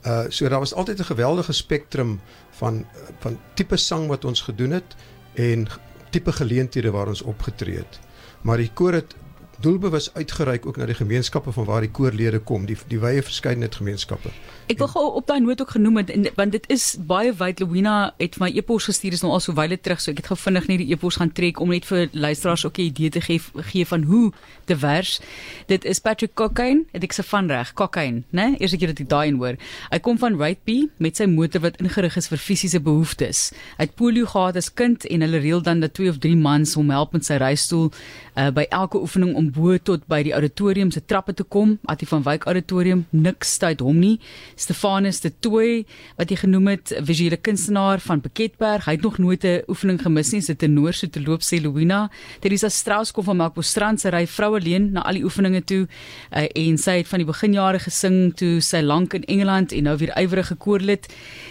Uh 0.02 0.26
so 0.28 0.48
daar 0.48 0.58
was 0.58 0.74
altyd 0.74 0.98
'n 0.98 1.12
geweldige 1.12 1.52
spektrum 1.52 2.20
van 2.50 2.86
van 3.18 3.38
tipe 3.54 3.76
sang 3.76 4.08
wat 4.08 4.24
ons 4.24 4.40
gedoen 4.40 4.70
het 4.70 4.96
en 5.34 5.68
tipe 6.10 6.32
geleenthede 6.32 6.90
waar 6.90 7.08
ons 7.08 7.22
opgetree 7.22 7.76
het. 7.76 8.00
Maar 8.42 8.56
die 8.56 8.70
koor 8.72 8.92
het 8.92 9.14
doelbewus 9.60 10.10
uitgereik 10.14 10.66
ook 10.66 10.76
na 10.76 10.86
die 10.86 10.94
gemeenskappe 10.94 11.52
van 11.52 11.64
waar 11.64 11.80
die 11.80 11.90
koorlede 11.90 12.38
kom, 12.38 12.66
die 12.66 12.76
die 12.88 13.00
wye 13.00 13.22
verskeidenheid 13.22 13.74
gemeenskappe. 13.74 14.30
Ek 14.66 14.78
wil 14.78 14.90
gou 14.90 15.04
op 15.20 15.26
daai 15.26 15.40
noot 15.40 15.60
ook 15.60 15.70
genoem 15.76 15.96
het 16.02 16.10
en, 16.10 16.28
want 16.34 16.52
dit 16.52 16.64
is 16.72 16.96
baie 16.98 17.32
wyd 17.34 17.60
Louina 17.60 18.14
het 18.18 18.38
my 18.42 18.50
e-pos 18.54 18.88
gestuur 18.90 19.12
is 19.12 19.22
nou 19.22 19.32
al 19.32 19.40
so 19.40 19.54
wyle 19.54 19.78
terug 19.80 20.00
so 20.00 20.10
ek 20.10 20.24
het 20.24 20.30
gou 20.32 20.38
vinnig 20.38 20.68
net 20.68 20.82
die 20.82 20.90
e-pos 20.92 21.20
gaan 21.20 21.32
trek 21.32 21.60
om 21.60 21.70
net 21.70 21.86
vir 21.86 22.08
luisteraars 22.12 22.66
ook 22.66 22.78
'n 22.78 22.88
idee 22.90 23.10
te 23.10 23.20
gee 23.20 23.40
gee 23.70 23.86
van 23.86 24.02
hoe 24.02 24.32
divers 24.66 25.20
dit 25.66 25.84
is 25.84 26.00
Patrick 26.00 26.34
Cocaine 26.34 26.84
het 26.92 27.02
ek 27.02 27.12
se 27.12 27.22
van 27.22 27.48
reg 27.48 27.72
Cocaine 27.72 28.22
né? 28.30 28.56
Eers 28.58 28.72
ek 28.72 28.80
dit 28.96 29.08
daai 29.08 29.28
in 29.28 29.38
hoor. 29.40 29.56
Hy 29.90 29.98
kom 30.04 30.18
van 30.20 30.36
Whiteby 30.40 30.88
met 31.02 31.18
sy 31.20 31.26
motor 31.30 31.62
wat 31.64 31.80
ingerig 31.82 32.16
is 32.18 32.28
vir 32.30 32.40
fisiese 32.42 32.80
behoeftes. 32.82 33.50
Hy 33.78 33.88
het 33.88 33.96
polio 33.98 34.28
gehad 34.30 34.58
as 34.60 34.70
kind 34.72 35.06
en 35.08 35.24
hulle 35.26 35.42
reël 35.42 35.62
dan 35.64 35.82
dat 35.84 35.94
twee 35.98 36.10
of 36.12 36.20
drie 36.22 36.36
mans 36.36 36.74
hom 36.78 36.92
help 36.94 37.14
met 37.16 37.26
sy 37.26 37.38
reistool 37.42 37.90
uh, 37.90 38.50
by 38.54 38.66
elke 38.70 39.00
oefening 39.02 39.34
om 39.38 39.45
bo 39.54 39.76
tot 39.78 40.04
by 40.10 40.22
die 40.26 40.32
auditorium 40.36 40.90
se 40.94 41.02
trappe 41.04 41.34
te 41.34 41.44
kom. 41.44 41.76
Attie 41.90 42.08
van 42.08 42.22
Wyk 42.26 42.46
Auditorium, 42.46 43.04
niks 43.10 43.56
tyd 43.62 43.80
hom 43.84 43.98
nie. 43.98 44.18
Stefanus 44.56 45.20
de 45.24 45.32
Tooi 45.40 45.84
wat 46.16 46.30
jy 46.30 46.36
genoem 46.44 46.72
het, 46.74 46.94
visuele 47.06 47.36
kunstenaar 47.36 48.00
van 48.04 48.20
Piketberg. 48.20 48.86
Hy 48.86 48.96
het 48.96 49.02
nog 49.02 49.18
nooit 49.18 49.44
'n 49.44 49.62
oefening 49.68 50.00
gemis 50.02 50.32
nie. 50.32 50.40
Sy 50.40 50.54
tenor 50.54 50.92
so 50.92 51.06
te 51.06 51.20
loop 51.20 51.42
sê 51.42 51.60
Louina. 51.60 52.10
Teresa 52.40 52.68
Strauss 52.68 53.12
kom 53.12 53.24
van 53.24 53.36
Melkbosstrand 53.36 54.00
sy 54.00 54.08
ry 54.08 54.26
vrou 54.26 54.54
alleen 54.56 54.92
na 54.92 55.02
al 55.02 55.14
die 55.14 55.24
oefeninge 55.24 55.64
toe 55.64 55.88
uh, 56.32 56.46
en 56.54 56.78
sy 56.78 56.98
het 56.98 57.08
van 57.08 57.18
die 57.18 57.26
beginjare 57.26 57.78
gesing 57.78 58.34
toe 58.36 58.60
sy 58.60 58.80
lank 58.80 59.14
in 59.14 59.24
Engeland 59.24 59.72
en 59.72 59.82
nou 59.82 59.96
weer 59.96 60.12
ywerige 60.16 60.54
koorlid. 60.54 61.08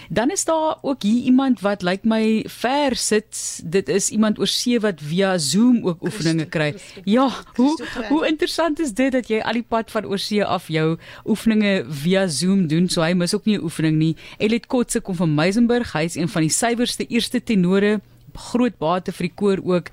Dan 0.10 0.32
is 0.32 0.46
daar 0.46 0.78
ook 0.82 1.04
hier 1.04 1.24
iemand 1.24 1.62
wat 1.62 1.82
lyk 1.82 2.04
like 2.04 2.08
my 2.08 2.46
ver 2.48 2.96
sit. 2.96 3.62
Dit 3.64 3.90
is 3.90 4.10
iemand 4.10 4.40
oor 4.40 4.48
see 4.48 4.80
wat 4.80 5.02
via 5.02 5.38
Zoom 5.38 5.86
ook 5.86 6.04
oefeninge 6.04 6.46
kry. 6.46 6.76
Ja, 7.04 7.30
hoe 7.56 7.85
hoe 8.10 8.28
interessant 8.28 8.80
is 8.80 8.94
dit 8.94 9.12
dat 9.12 9.28
jy 9.28 9.40
al 9.40 9.54
die 9.54 9.66
pad 9.68 9.92
van 9.92 10.06
oor 10.06 10.20
see 10.20 10.44
af 10.44 10.68
jou 10.68 10.98
oefeninge 11.26 11.86
via 11.90 12.28
Zoom 12.28 12.68
doen. 12.68 12.90
So 12.90 13.02
hy 13.02 13.14
mis 13.14 13.34
ook 13.34 13.46
nie 13.46 13.58
'n 13.58 13.64
oefening 13.64 13.98
nie. 13.98 14.16
Elit 14.38 14.68
Kotse 14.68 15.02
kom 15.02 15.16
van 15.16 15.36
Meisenburg. 15.36 15.94
Hy 15.94 16.04
is 16.04 16.16
een 16.16 16.30
van 16.30 16.42
die 16.42 16.50
suiwerste 16.50 17.08
eerste 17.08 17.44
tenore 17.44 18.02
groot 18.36 18.78
bate 18.78 19.14
vir 19.16 19.30
die 19.30 19.36
koor 19.36 19.62
ook. 19.64 19.92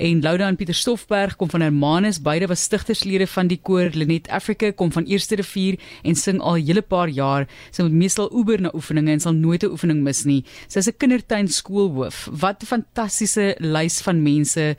En 0.00 0.22
Louda 0.24 0.48
en 0.48 0.56
Pieter 0.56 0.74
Stoffberg 0.74 1.36
kom 1.36 1.50
van 1.50 1.64
Hermanus. 1.64 2.20
Beide 2.22 2.48
was 2.48 2.62
stigterslede 2.62 3.26
van 3.26 3.50
die 3.50 3.60
koor. 3.62 3.90
Lenet 3.94 4.30
Africa 4.32 4.72
kom 4.72 4.92
van 4.92 5.04
Eerste 5.04 5.36
Rivier 5.40 5.78
en 6.02 6.14
sing 6.14 6.40
al 6.40 6.56
'n 6.56 6.66
hele 6.66 6.82
paar 6.82 7.08
jaar. 7.08 7.46
Sy 7.70 7.82
moet 7.82 7.92
meestal 7.92 8.30
oeber 8.32 8.60
na 8.60 8.70
oefeninge 8.74 9.10
en 9.10 9.20
sal 9.20 9.32
nooit 9.32 9.62
'n 9.62 9.70
oefening 9.70 10.02
mis 10.02 10.24
nie. 10.24 10.44
Sy's 10.68 10.88
'n 10.88 10.96
kindertuin 10.96 11.48
skoolhoof 11.48 12.28
wat 12.32 12.62
'n 12.62 12.66
fantastiese 12.66 13.56
lys 13.58 14.00
van 14.00 14.22
mense 14.22 14.76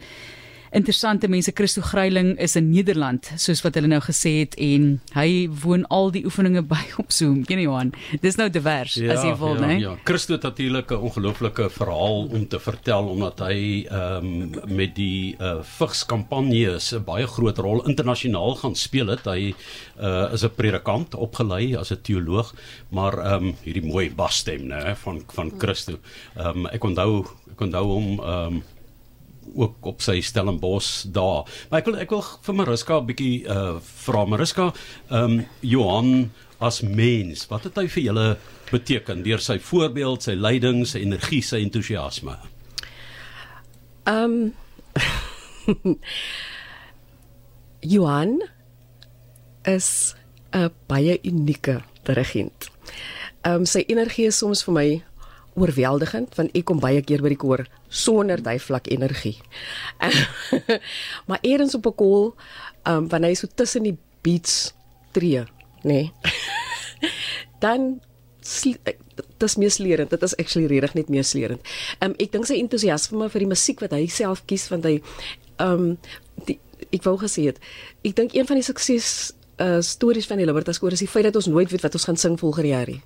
interessante 0.72 1.28
mense 1.28 1.52
Christo 1.56 1.82
Gryiling 1.84 2.38
is 2.40 2.56
in 2.56 2.70
Nederland 2.72 3.28
soos 3.36 3.62
wat 3.66 3.76
hulle 3.76 3.90
nou 3.92 4.00
gesê 4.04 4.32
het 4.40 4.56
en 4.62 4.94
hy 5.18 5.50
woon 5.64 5.84
al 5.92 6.12
die 6.16 6.24
oefeninge 6.28 6.64
by 6.74 6.82
op 7.02 7.12
Zoom. 7.12 7.44
Ken 7.48 7.60
jy 7.60 7.68
Johan 7.68 7.92
dis 8.24 8.38
nou 8.40 8.48
divers 8.52 8.96
ja, 9.00 9.12
as 9.16 9.26
jy 9.28 9.34
wil 9.42 9.58
ja, 9.58 9.68
nê 9.68 9.78
ja. 9.82 9.96
Christo 10.08 10.38
het 10.38 10.48
natuurlik 10.48 10.92
'n 10.92 11.04
ongelooflike 11.10 11.70
verhaal 11.76 12.28
om 12.32 12.48
te 12.48 12.60
vertel 12.60 13.12
omdat 13.12 13.44
hy 13.48 13.86
ehm 13.90 14.32
um, 14.32 14.76
met 14.76 14.96
die 14.96 15.36
uh, 15.40 15.60
vigs 15.78 16.06
kampanje 16.06 16.78
'n 16.80 17.04
baie 17.06 17.28
groot 17.28 17.58
rol 17.58 17.86
internasionaal 17.86 18.56
gaan 18.56 18.76
speel 18.76 19.08
het. 19.08 19.26
Hy 19.26 19.54
uh, 20.00 20.34
is 20.34 20.44
'n 20.44 20.56
predikant 20.56 21.16
opgelei 21.16 21.76
as 21.76 21.92
'n 21.92 22.02
teoloog 22.02 22.54
maar 22.90 23.18
ehm 23.20 23.52
um, 23.52 23.56
hierdie 23.64 23.86
mooi 23.86 24.10
basstem 24.10 24.68
nê 24.68 24.96
van 24.96 25.24
van 25.28 25.52
Christo. 25.58 26.00
Ehm 26.36 26.66
um, 26.66 26.68
ek 26.68 26.84
onthou 26.84 27.26
ek 27.52 27.62
onthou 27.62 27.86
hom 27.86 28.20
ehm 28.20 28.56
um, 28.56 28.64
ook 29.56 29.86
op 29.86 30.02
sy 30.02 30.22
Stellenbosch 30.22 31.06
daar. 31.12 31.50
Maar 31.70 31.82
ek 31.82 31.90
wil 31.90 32.00
ek 32.04 32.14
wil 32.14 32.24
vir 32.46 32.56
Mariska 32.56 33.00
'n 33.00 33.06
bietjie 33.06 33.36
uh 33.48 33.80
vra 33.82 34.26
Mariska, 34.26 34.74
ehm 35.10 35.40
um, 35.40 35.46
Johan 35.60 36.32
as 36.60 36.82
mens, 36.82 37.48
wat 37.50 37.64
het 37.64 37.76
hy 37.76 37.88
vir 37.88 38.04
julle 38.04 38.38
beteken 38.72 39.24
deur 39.24 39.40
sy 39.40 39.60
voorbeeld, 39.60 40.24
sy 40.24 40.36
leiding, 40.38 40.86
sy 40.88 41.02
energie, 41.02 41.42
sy 41.42 41.62
entoesiasme? 41.66 42.38
Ehm 44.06 44.54
um, 45.68 46.00
Johan 47.94 48.42
is 49.64 50.16
'n 50.54 50.70
baie 50.88 51.20
unieke 51.24 51.82
dirigent. 52.04 52.70
Ehm 53.42 53.62
um, 53.62 53.66
sy 53.66 53.84
energie 53.88 54.26
is 54.26 54.38
soms 54.38 54.64
vir 54.64 54.74
my 54.74 55.04
oorweldigend 55.54 56.36
want 56.36 56.54
ek 56.56 56.66
kom 56.66 56.80
baie 56.80 57.02
keer 57.02 57.22
by 57.22 57.34
die 57.34 57.40
koor 57.40 57.66
sonder 57.92 58.40
daai 58.44 58.60
vlak 58.60 58.88
energie. 58.88 59.36
maar 61.28 61.44
eers 61.44 61.76
op 61.76 61.86
'n 61.92 61.96
kool, 61.96 62.36
um, 62.88 63.10
wanneer 63.12 63.36
hy 63.36 63.36
so 63.36 63.48
tussen 63.56 63.84
die 63.84 63.98
beats 64.24 64.74
tree, 65.12 65.44
nê. 65.84 65.92
Nee, 65.92 66.12
dan 67.64 68.00
dis 69.38 69.56
meeslerend. 69.56 70.10
Dit 70.10 70.22
is 70.22 70.36
actually 70.36 70.68
regtig 70.68 70.94
net 70.94 71.10
meeslerend. 71.10 71.62
Um 72.00 72.16
ek 72.18 72.32
dink 72.32 72.48
sy 72.50 72.58
entoesiasme 72.62 73.30
vir 73.30 73.44
die 73.44 73.50
musiek 73.50 73.82
wat 73.84 73.94
hy 73.96 74.06
self 74.08 74.44
kies 74.50 74.68
want 74.72 74.88
hy 74.88 74.98
um 75.62 75.98
die, 76.48 76.58
ek 76.90 77.06
wou 77.06 77.18
gesê 77.22 77.50
het, 77.52 77.60
ek 78.08 78.16
dink 78.18 78.36
een 78.36 78.48
van 78.50 78.60
die 78.60 78.66
sukses 78.66 79.34
uh 79.62 79.82
stories 79.86 80.26
van 80.30 80.42
die 80.42 80.48
Libertas 80.50 80.80
koor 80.82 80.96
is 80.96 81.04
die 81.04 81.12
feit 81.12 81.28
dat 81.30 81.38
ons 81.38 81.52
nooit 81.52 81.70
weet 81.70 81.86
wat 81.86 81.98
ons 81.98 82.08
gaan 82.10 82.18
sing 82.18 82.40
volgende 82.40 82.74
jaar 82.74 82.90
nie. 82.90 83.02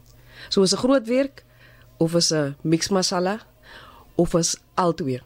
So 0.50 0.64
is 0.64 0.74
'n 0.74 0.84
groot 0.84 1.08
werk 1.08 1.44
of 1.98 2.16
is 2.16 2.32
'n 2.32 2.56
mix 2.64 2.90
masala 2.90 3.42
of 4.16 4.34
is 4.34 4.56
altwee. 4.74 5.22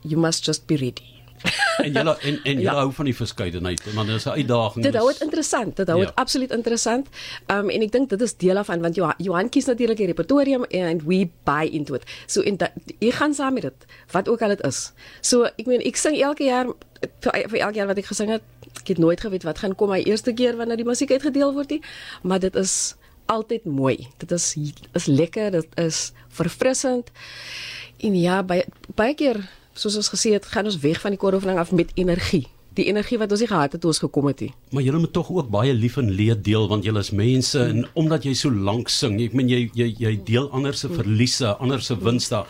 You 0.00 0.20
must 0.20 0.44
just 0.44 0.66
be 0.66 0.76
ready. 0.76 1.12
en 1.82 1.92
jy 1.92 2.02
en 2.02 2.36
en 2.44 2.60
jy 2.60 2.64
ja. 2.64 2.74
hou 2.78 2.90
van 2.94 3.08
die 3.08 3.14
verskeidenheid 3.16 3.82
want 3.96 4.10
dit 4.10 4.16
is 4.16 4.26
'n 4.26 4.36
uitdaging. 4.38 4.84
Dit 4.84 4.96
hou 4.98 5.08
dit 5.08 5.20
interessant. 5.26 5.76
Dit 5.76 5.88
hou 5.88 5.98
dit 5.98 6.08
ja. 6.08 6.14
absoluut 6.22 6.52
interessant. 6.52 7.08
Um 7.46 7.70
en 7.70 7.82
ek 7.82 7.92
dink 7.92 8.10
dit 8.10 8.22
is 8.22 8.36
deel 8.36 8.58
af 8.58 8.66
van 8.66 8.80
want 8.80 8.94
Johan, 8.94 9.14
Johan 9.18 9.48
kies 9.48 9.66
natuurlik 9.66 9.96
die 9.96 10.06
repertorium 10.06 10.64
and 10.70 11.02
we 11.02 11.28
buy 11.44 11.66
into 11.66 11.94
it. 11.94 12.04
So 12.26 12.40
in 12.40 12.58
jy 12.98 13.10
gaan 13.10 13.34
saam 13.34 13.54
met 13.54 13.62
dit 13.62 13.86
wat 14.10 14.28
ook 14.28 14.42
al 14.42 14.54
dit 14.56 14.64
is. 14.66 14.92
So 15.20 15.44
ek 15.44 15.66
meen 15.66 15.82
ek 15.82 15.96
sing 15.96 16.16
elke 16.20 16.44
jaar 16.44 16.66
vir, 17.20 17.32
vir 17.48 17.58
elke 17.58 17.76
jaar 17.76 17.86
wat 17.86 17.98
ek 17.98 18.06
gesing 18.06 18.30
het, 18.30 18.42
ek 18.80 18.94
het 18.94 18.98
nooit 18.98 19.20
geweet 19.20 19.42
wat 19.42 19.58
gaan 19.58 19.74
kom 19.74 19.88
my 19.88 20.02
eerste 20.02 20.32
keer 20.32 20.56
wanneer 20.56 20.76
die 20.76 20.86
musiek 20.86 21.10
uitgedeel 21.10 21.52
word 21.52 21.70
nie, 21.70 21.82
maar 22.22 22.38
dit 22.38 22.54
is 22.56 22.94
altyd 23.26 23.64
mooi. 23.64 24.08
Dit 24.18 24.32
is 24.32 24.56
is 24.94 25.06
lekker, 25.06 25.50
dit 25.50 25.68
is 25.78 26.12
verfrissend. 26.28 27.10
En 28.02 28.16
ja, 28.18 28.40
baie 28.42 28.64
baie 28.98 29.14
keer 29.14 29.38
soos 29.78 29.94
ons 29.96 30.10
gesê 30.12 30.34
het, 30.34 30.48
gaan 30.50 30.66
ons 30.68 30.80
weg 30.82 30.98
van 31.00 31.14
die 31.14 31.20
kooroefening 31.20 31.60
af 31.62 31.70
met 31.72 31.92
energie. 31.94 32.48
Die 32.76 32.86
energie 32.88 33.18
wat 33.20 33.30
ons 33.34 33.42
nie 33.44 33.48
gehad 33.50 33.74
het 33.76 33.82
toe 33.84 33.90
ons 33.92 34.00
gekom 34.00 34.26
het 34.30 34.40
nie. 34.42 34.48
Maar 34.72 34.84
julle 34.86 35.00
moet 35.02 35.12
tog 35.12 35.28
ook 35.30 35.50
baie 35.52 35.74
lief 35.76 35.98
en 36.00 36.08
leed 36.10 36.40
deel 36.44 36.66
want 36.70 36.86
julle 36.88 37.02
is 37.04 37.12
mense 37.12 37.60
en 37.60 37.84
omdat 38.00 38.24
jy 38.26 38.32
so 38.38 38.50
lank 38.50 38.88
sing, 38.90 39.18
ek 39.22 39.36
meen 39.36 39.50
jy 39.52 39.60
jy 39.76 39.90
jy 40.00 40.12
deel 40.26 40.48
ander 40.56 40.76
se 40.76 40.88
verliese, 40.90 41.52
ander 41.62 41.84
se 41.84 41.98
winste, 42.00 42.42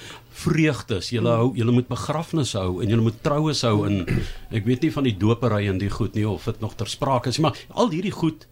vreugdes. 0.45 1.11
Julle 1.13 1.35
hou 1.43 1.51
julle 1.59 1.75
moet 1.75 1.91
begrafnisse 1.91 2.63
hou 2.63 2.79
en 2.81 2.95
julle 2.95 3.09
moet 3.11 3.21
troues 3.27 3.65
hou 3.67 3.83
en 3.91 4.07
ek 4.55 4.65
weet 4.71 4.87
nie 4.87 4.95
van 4.95 5.11
die 5.11 5.17
dopery 5.27 5.67
en 5.69 5.83
die 5.83 5.93
goed 5.93 6.17
nie 6.17 6.25
of 6.29 6.49
dit 6.49 6.65
nog 6.65 6.79
ter 6.79 6.89
sprake 6.89 7.35
is, 7.35 7.43
maar 7.43 7.59
al 7.75 7.93
hierdie 7.93 8.15
goed 8.15 8.47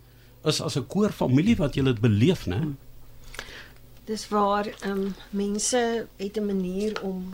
is 0.44 0.60
as 0.60 0.76
'n 0.76 0.86
koorfamilie 0.90 1.56
wat 1.56 1.76
jy 1.76 1.84
dit 1.84 2.00
beleef, 2.00 2.46
né? 2.46 2.74
Dis 4.10 4.28
waar 4.28 4.66
ehm 4.66 4.90
um, 4.90 5.14
mense 5.30 6.06
het 6.16 6.36
'n 6.36 6.46
manier 6.46 7.02
om 7.02 7.32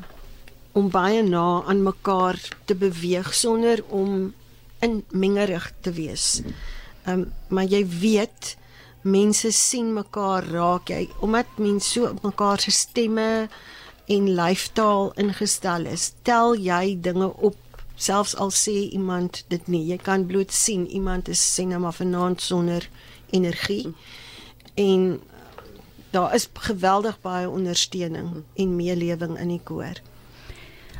om 0.73 0.90
baie 0.90 1.23
na 1.23 1.62
aan 1.66 1.83
mekaar 1.83 2.49
te 2.64 2.75
beweeg 2.75 3.35
sonder 3.35 3.85
om 3.88 4.35
in 4.78 5.04
mengerig 5.11 5.73
te 5.80 5.92
wees. 5.92 6.42
Ehm 7.04 7.21
um, 7.21 7.33
maar 7.49 7.64
jy 7.64 7.87
weet 7.88 8.56
mense 9.00 9.50
sien 9.50 9.92
mekaar 9.92 10.45
raak 10.45 10.88
jy 10.88 11.09
omdat 11.21 11.47
mense 11.56 11.88
so 11.90 12.04
op 12.06 12.23
mekaar 12.23 12.61
se 12.61 12.71
stemme 12.71 13.49
en 14.06 14.35
lyfstaal 14.35 15.12
ingestel 15.14 15.85
is. 15.85 16.12
Tel 16.23 16.56
jy 16.56 16.99
dinge 17.00 17.33
op 17.37 17.56
selfs 17.95 18.37
al 18.37 18.50
sê 18.50 18.76
iemand 18.92 19.45
dit 19.49 19.66
nie 19.66 19.87
jy 19.87 19.97
kan 19.97 20.26
bloot 20.26 20.52
sien 20.52 20.87
iemand 20.87 21.28
is 21.28 21.40
sê 21.54 21.64
nou 21.64 21.80
maar 21.80 21.97
vanaand 22.02 22.40
sonder 22.40 22.88
energie 23.30 23.95
en 24.75 25.21
daar 26.11 26.35
is 26.35 26.49
geweldig 26.55 27.21
baie 27.21 27.49
ondersteuning 27.51 28.45
en 28.55 28.77
meelewing 28.77 29.39
in 29.39 29.49
die 29.49 29.63
koor 29.65 30.03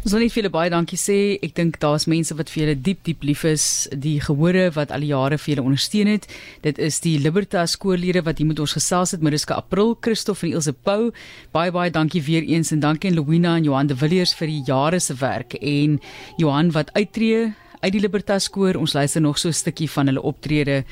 Ons 0.07 0.13
wil 0.15 0.23
net 0.23 0.31
vir 0.31 0.39
julle 0.39 0.51
baie 0.55 0.71
dankie 0.71 0.97
sê. 1.03 1.15
Ek 1.43 1.57
dink 1.59 1.81
daar's 1.83 2.05
mense 2.07 2.31
wat 2.39 2.47
vir 2.53 2.61
julle 2.61 2.75
diep 2.79 3.01
diep 3.09 3.25
lief 3.27 3.41
is, 3.49 3.65
die 3.91 4.21
gehore 4.23 4.69
wat 4.77 4.93
al 4.95 5.03
die 5.03 5.09
jare 5.11 5.35
vir 5.35 5.51
julle 5.51 5.65
ondersteun 5.67 6.07
het. 6.13 6.29
Dit 6.63 6.79
is 6.79 7.01
die 7.03 7.17
Libertas 7.19 7.75
koorlede 7.83 8.23
wat 8.23 8.39
hier 8.39 8.47
met 8.47 8.63
ons 8.63 8.77
gesels 8.79 9.17
het, 9.17 9.25
Mariska 9.27 9.57
April, 9.59 9.97
Christof 9.99 10.45
en 10.47 10.53
Ilse 10.53 10.77
Pau. 10.87 11.11
Baie 11.51 11.75
baie 11.75 11.91
dankie 11.91 12.23
weer 12.23 12.47
eens 12.47 12.71
en 12.71 12.85
dankie 12.87 13.11
aan 13.11 13.19
Louina 13.19 13.57
en 13.59 13.67
Johan 13.67 13.91
de 13.91 13.99
Villiers 13.99 14.37
vir 14.39 14.53
die 14.53 14.63
jare 14.71 15.03
se 15.03 15.19
werk 15.19 15.59
en 15.59 15.99
Johan 16.39 16.71
wat 16.79 16.95
uittreë 16.95 17.49
uit 17.81 17.93
die 17.99 18.07
Libertas 18.07 18.47
koor. 18.47 18.79
Ons 18.79 18.95
luister 18.95 19.27
nog 19.27 19.43
so 19.43 19.49
'n 19.49 19.59
stukkie 19.59 19.91
van 19.91 20.07
hulle 20.07 20.23
optrede 20.23 20.85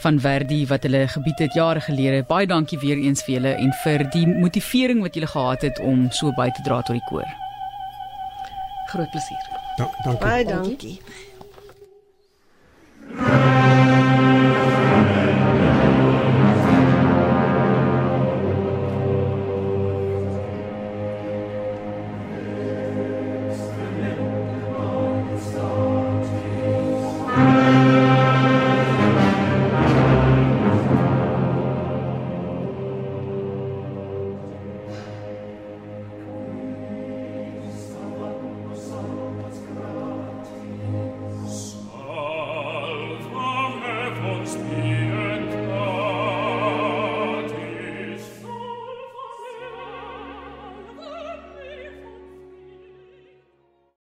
van 0.00 0.20
Verdi 0.20 0.66
wat 0.66 0.82
hulle 0.82 1.08
gebied 1.08 1.38
het 1.38 1.54
jare 1.54 1.80
gelede. 1.80 2.24
Baie 2.28 2.46
dankie 2.46 2.78
weer 2.78 2.98
eens 2.98 3.24
vir 3.24 3.34
julle 3.34 3.54
en 3.54 3.72
vir 3.84 4.06
die 4.14 4.26
motivering 4.26 5.02
wat 5.04 5.14
julle 5.14 5.30
gehad 5.30 5.62
het 5.62 5.80
om 5.80 6.08
so 6.10 6.32
by 6.36 6.50
te 6.50 6.62
dra 6.66 6.82
tot 6.82 6.96
die 6.96 7.06
koor. 7.08 7.28
Groot 8.92 9.10
plesier. 9.10 9.50
Da 9.76 9.90
dankie. 10.04 10.26
Baie 10.26 10.44
dankie. 10.44 11.00
dankie. 13.16 13.69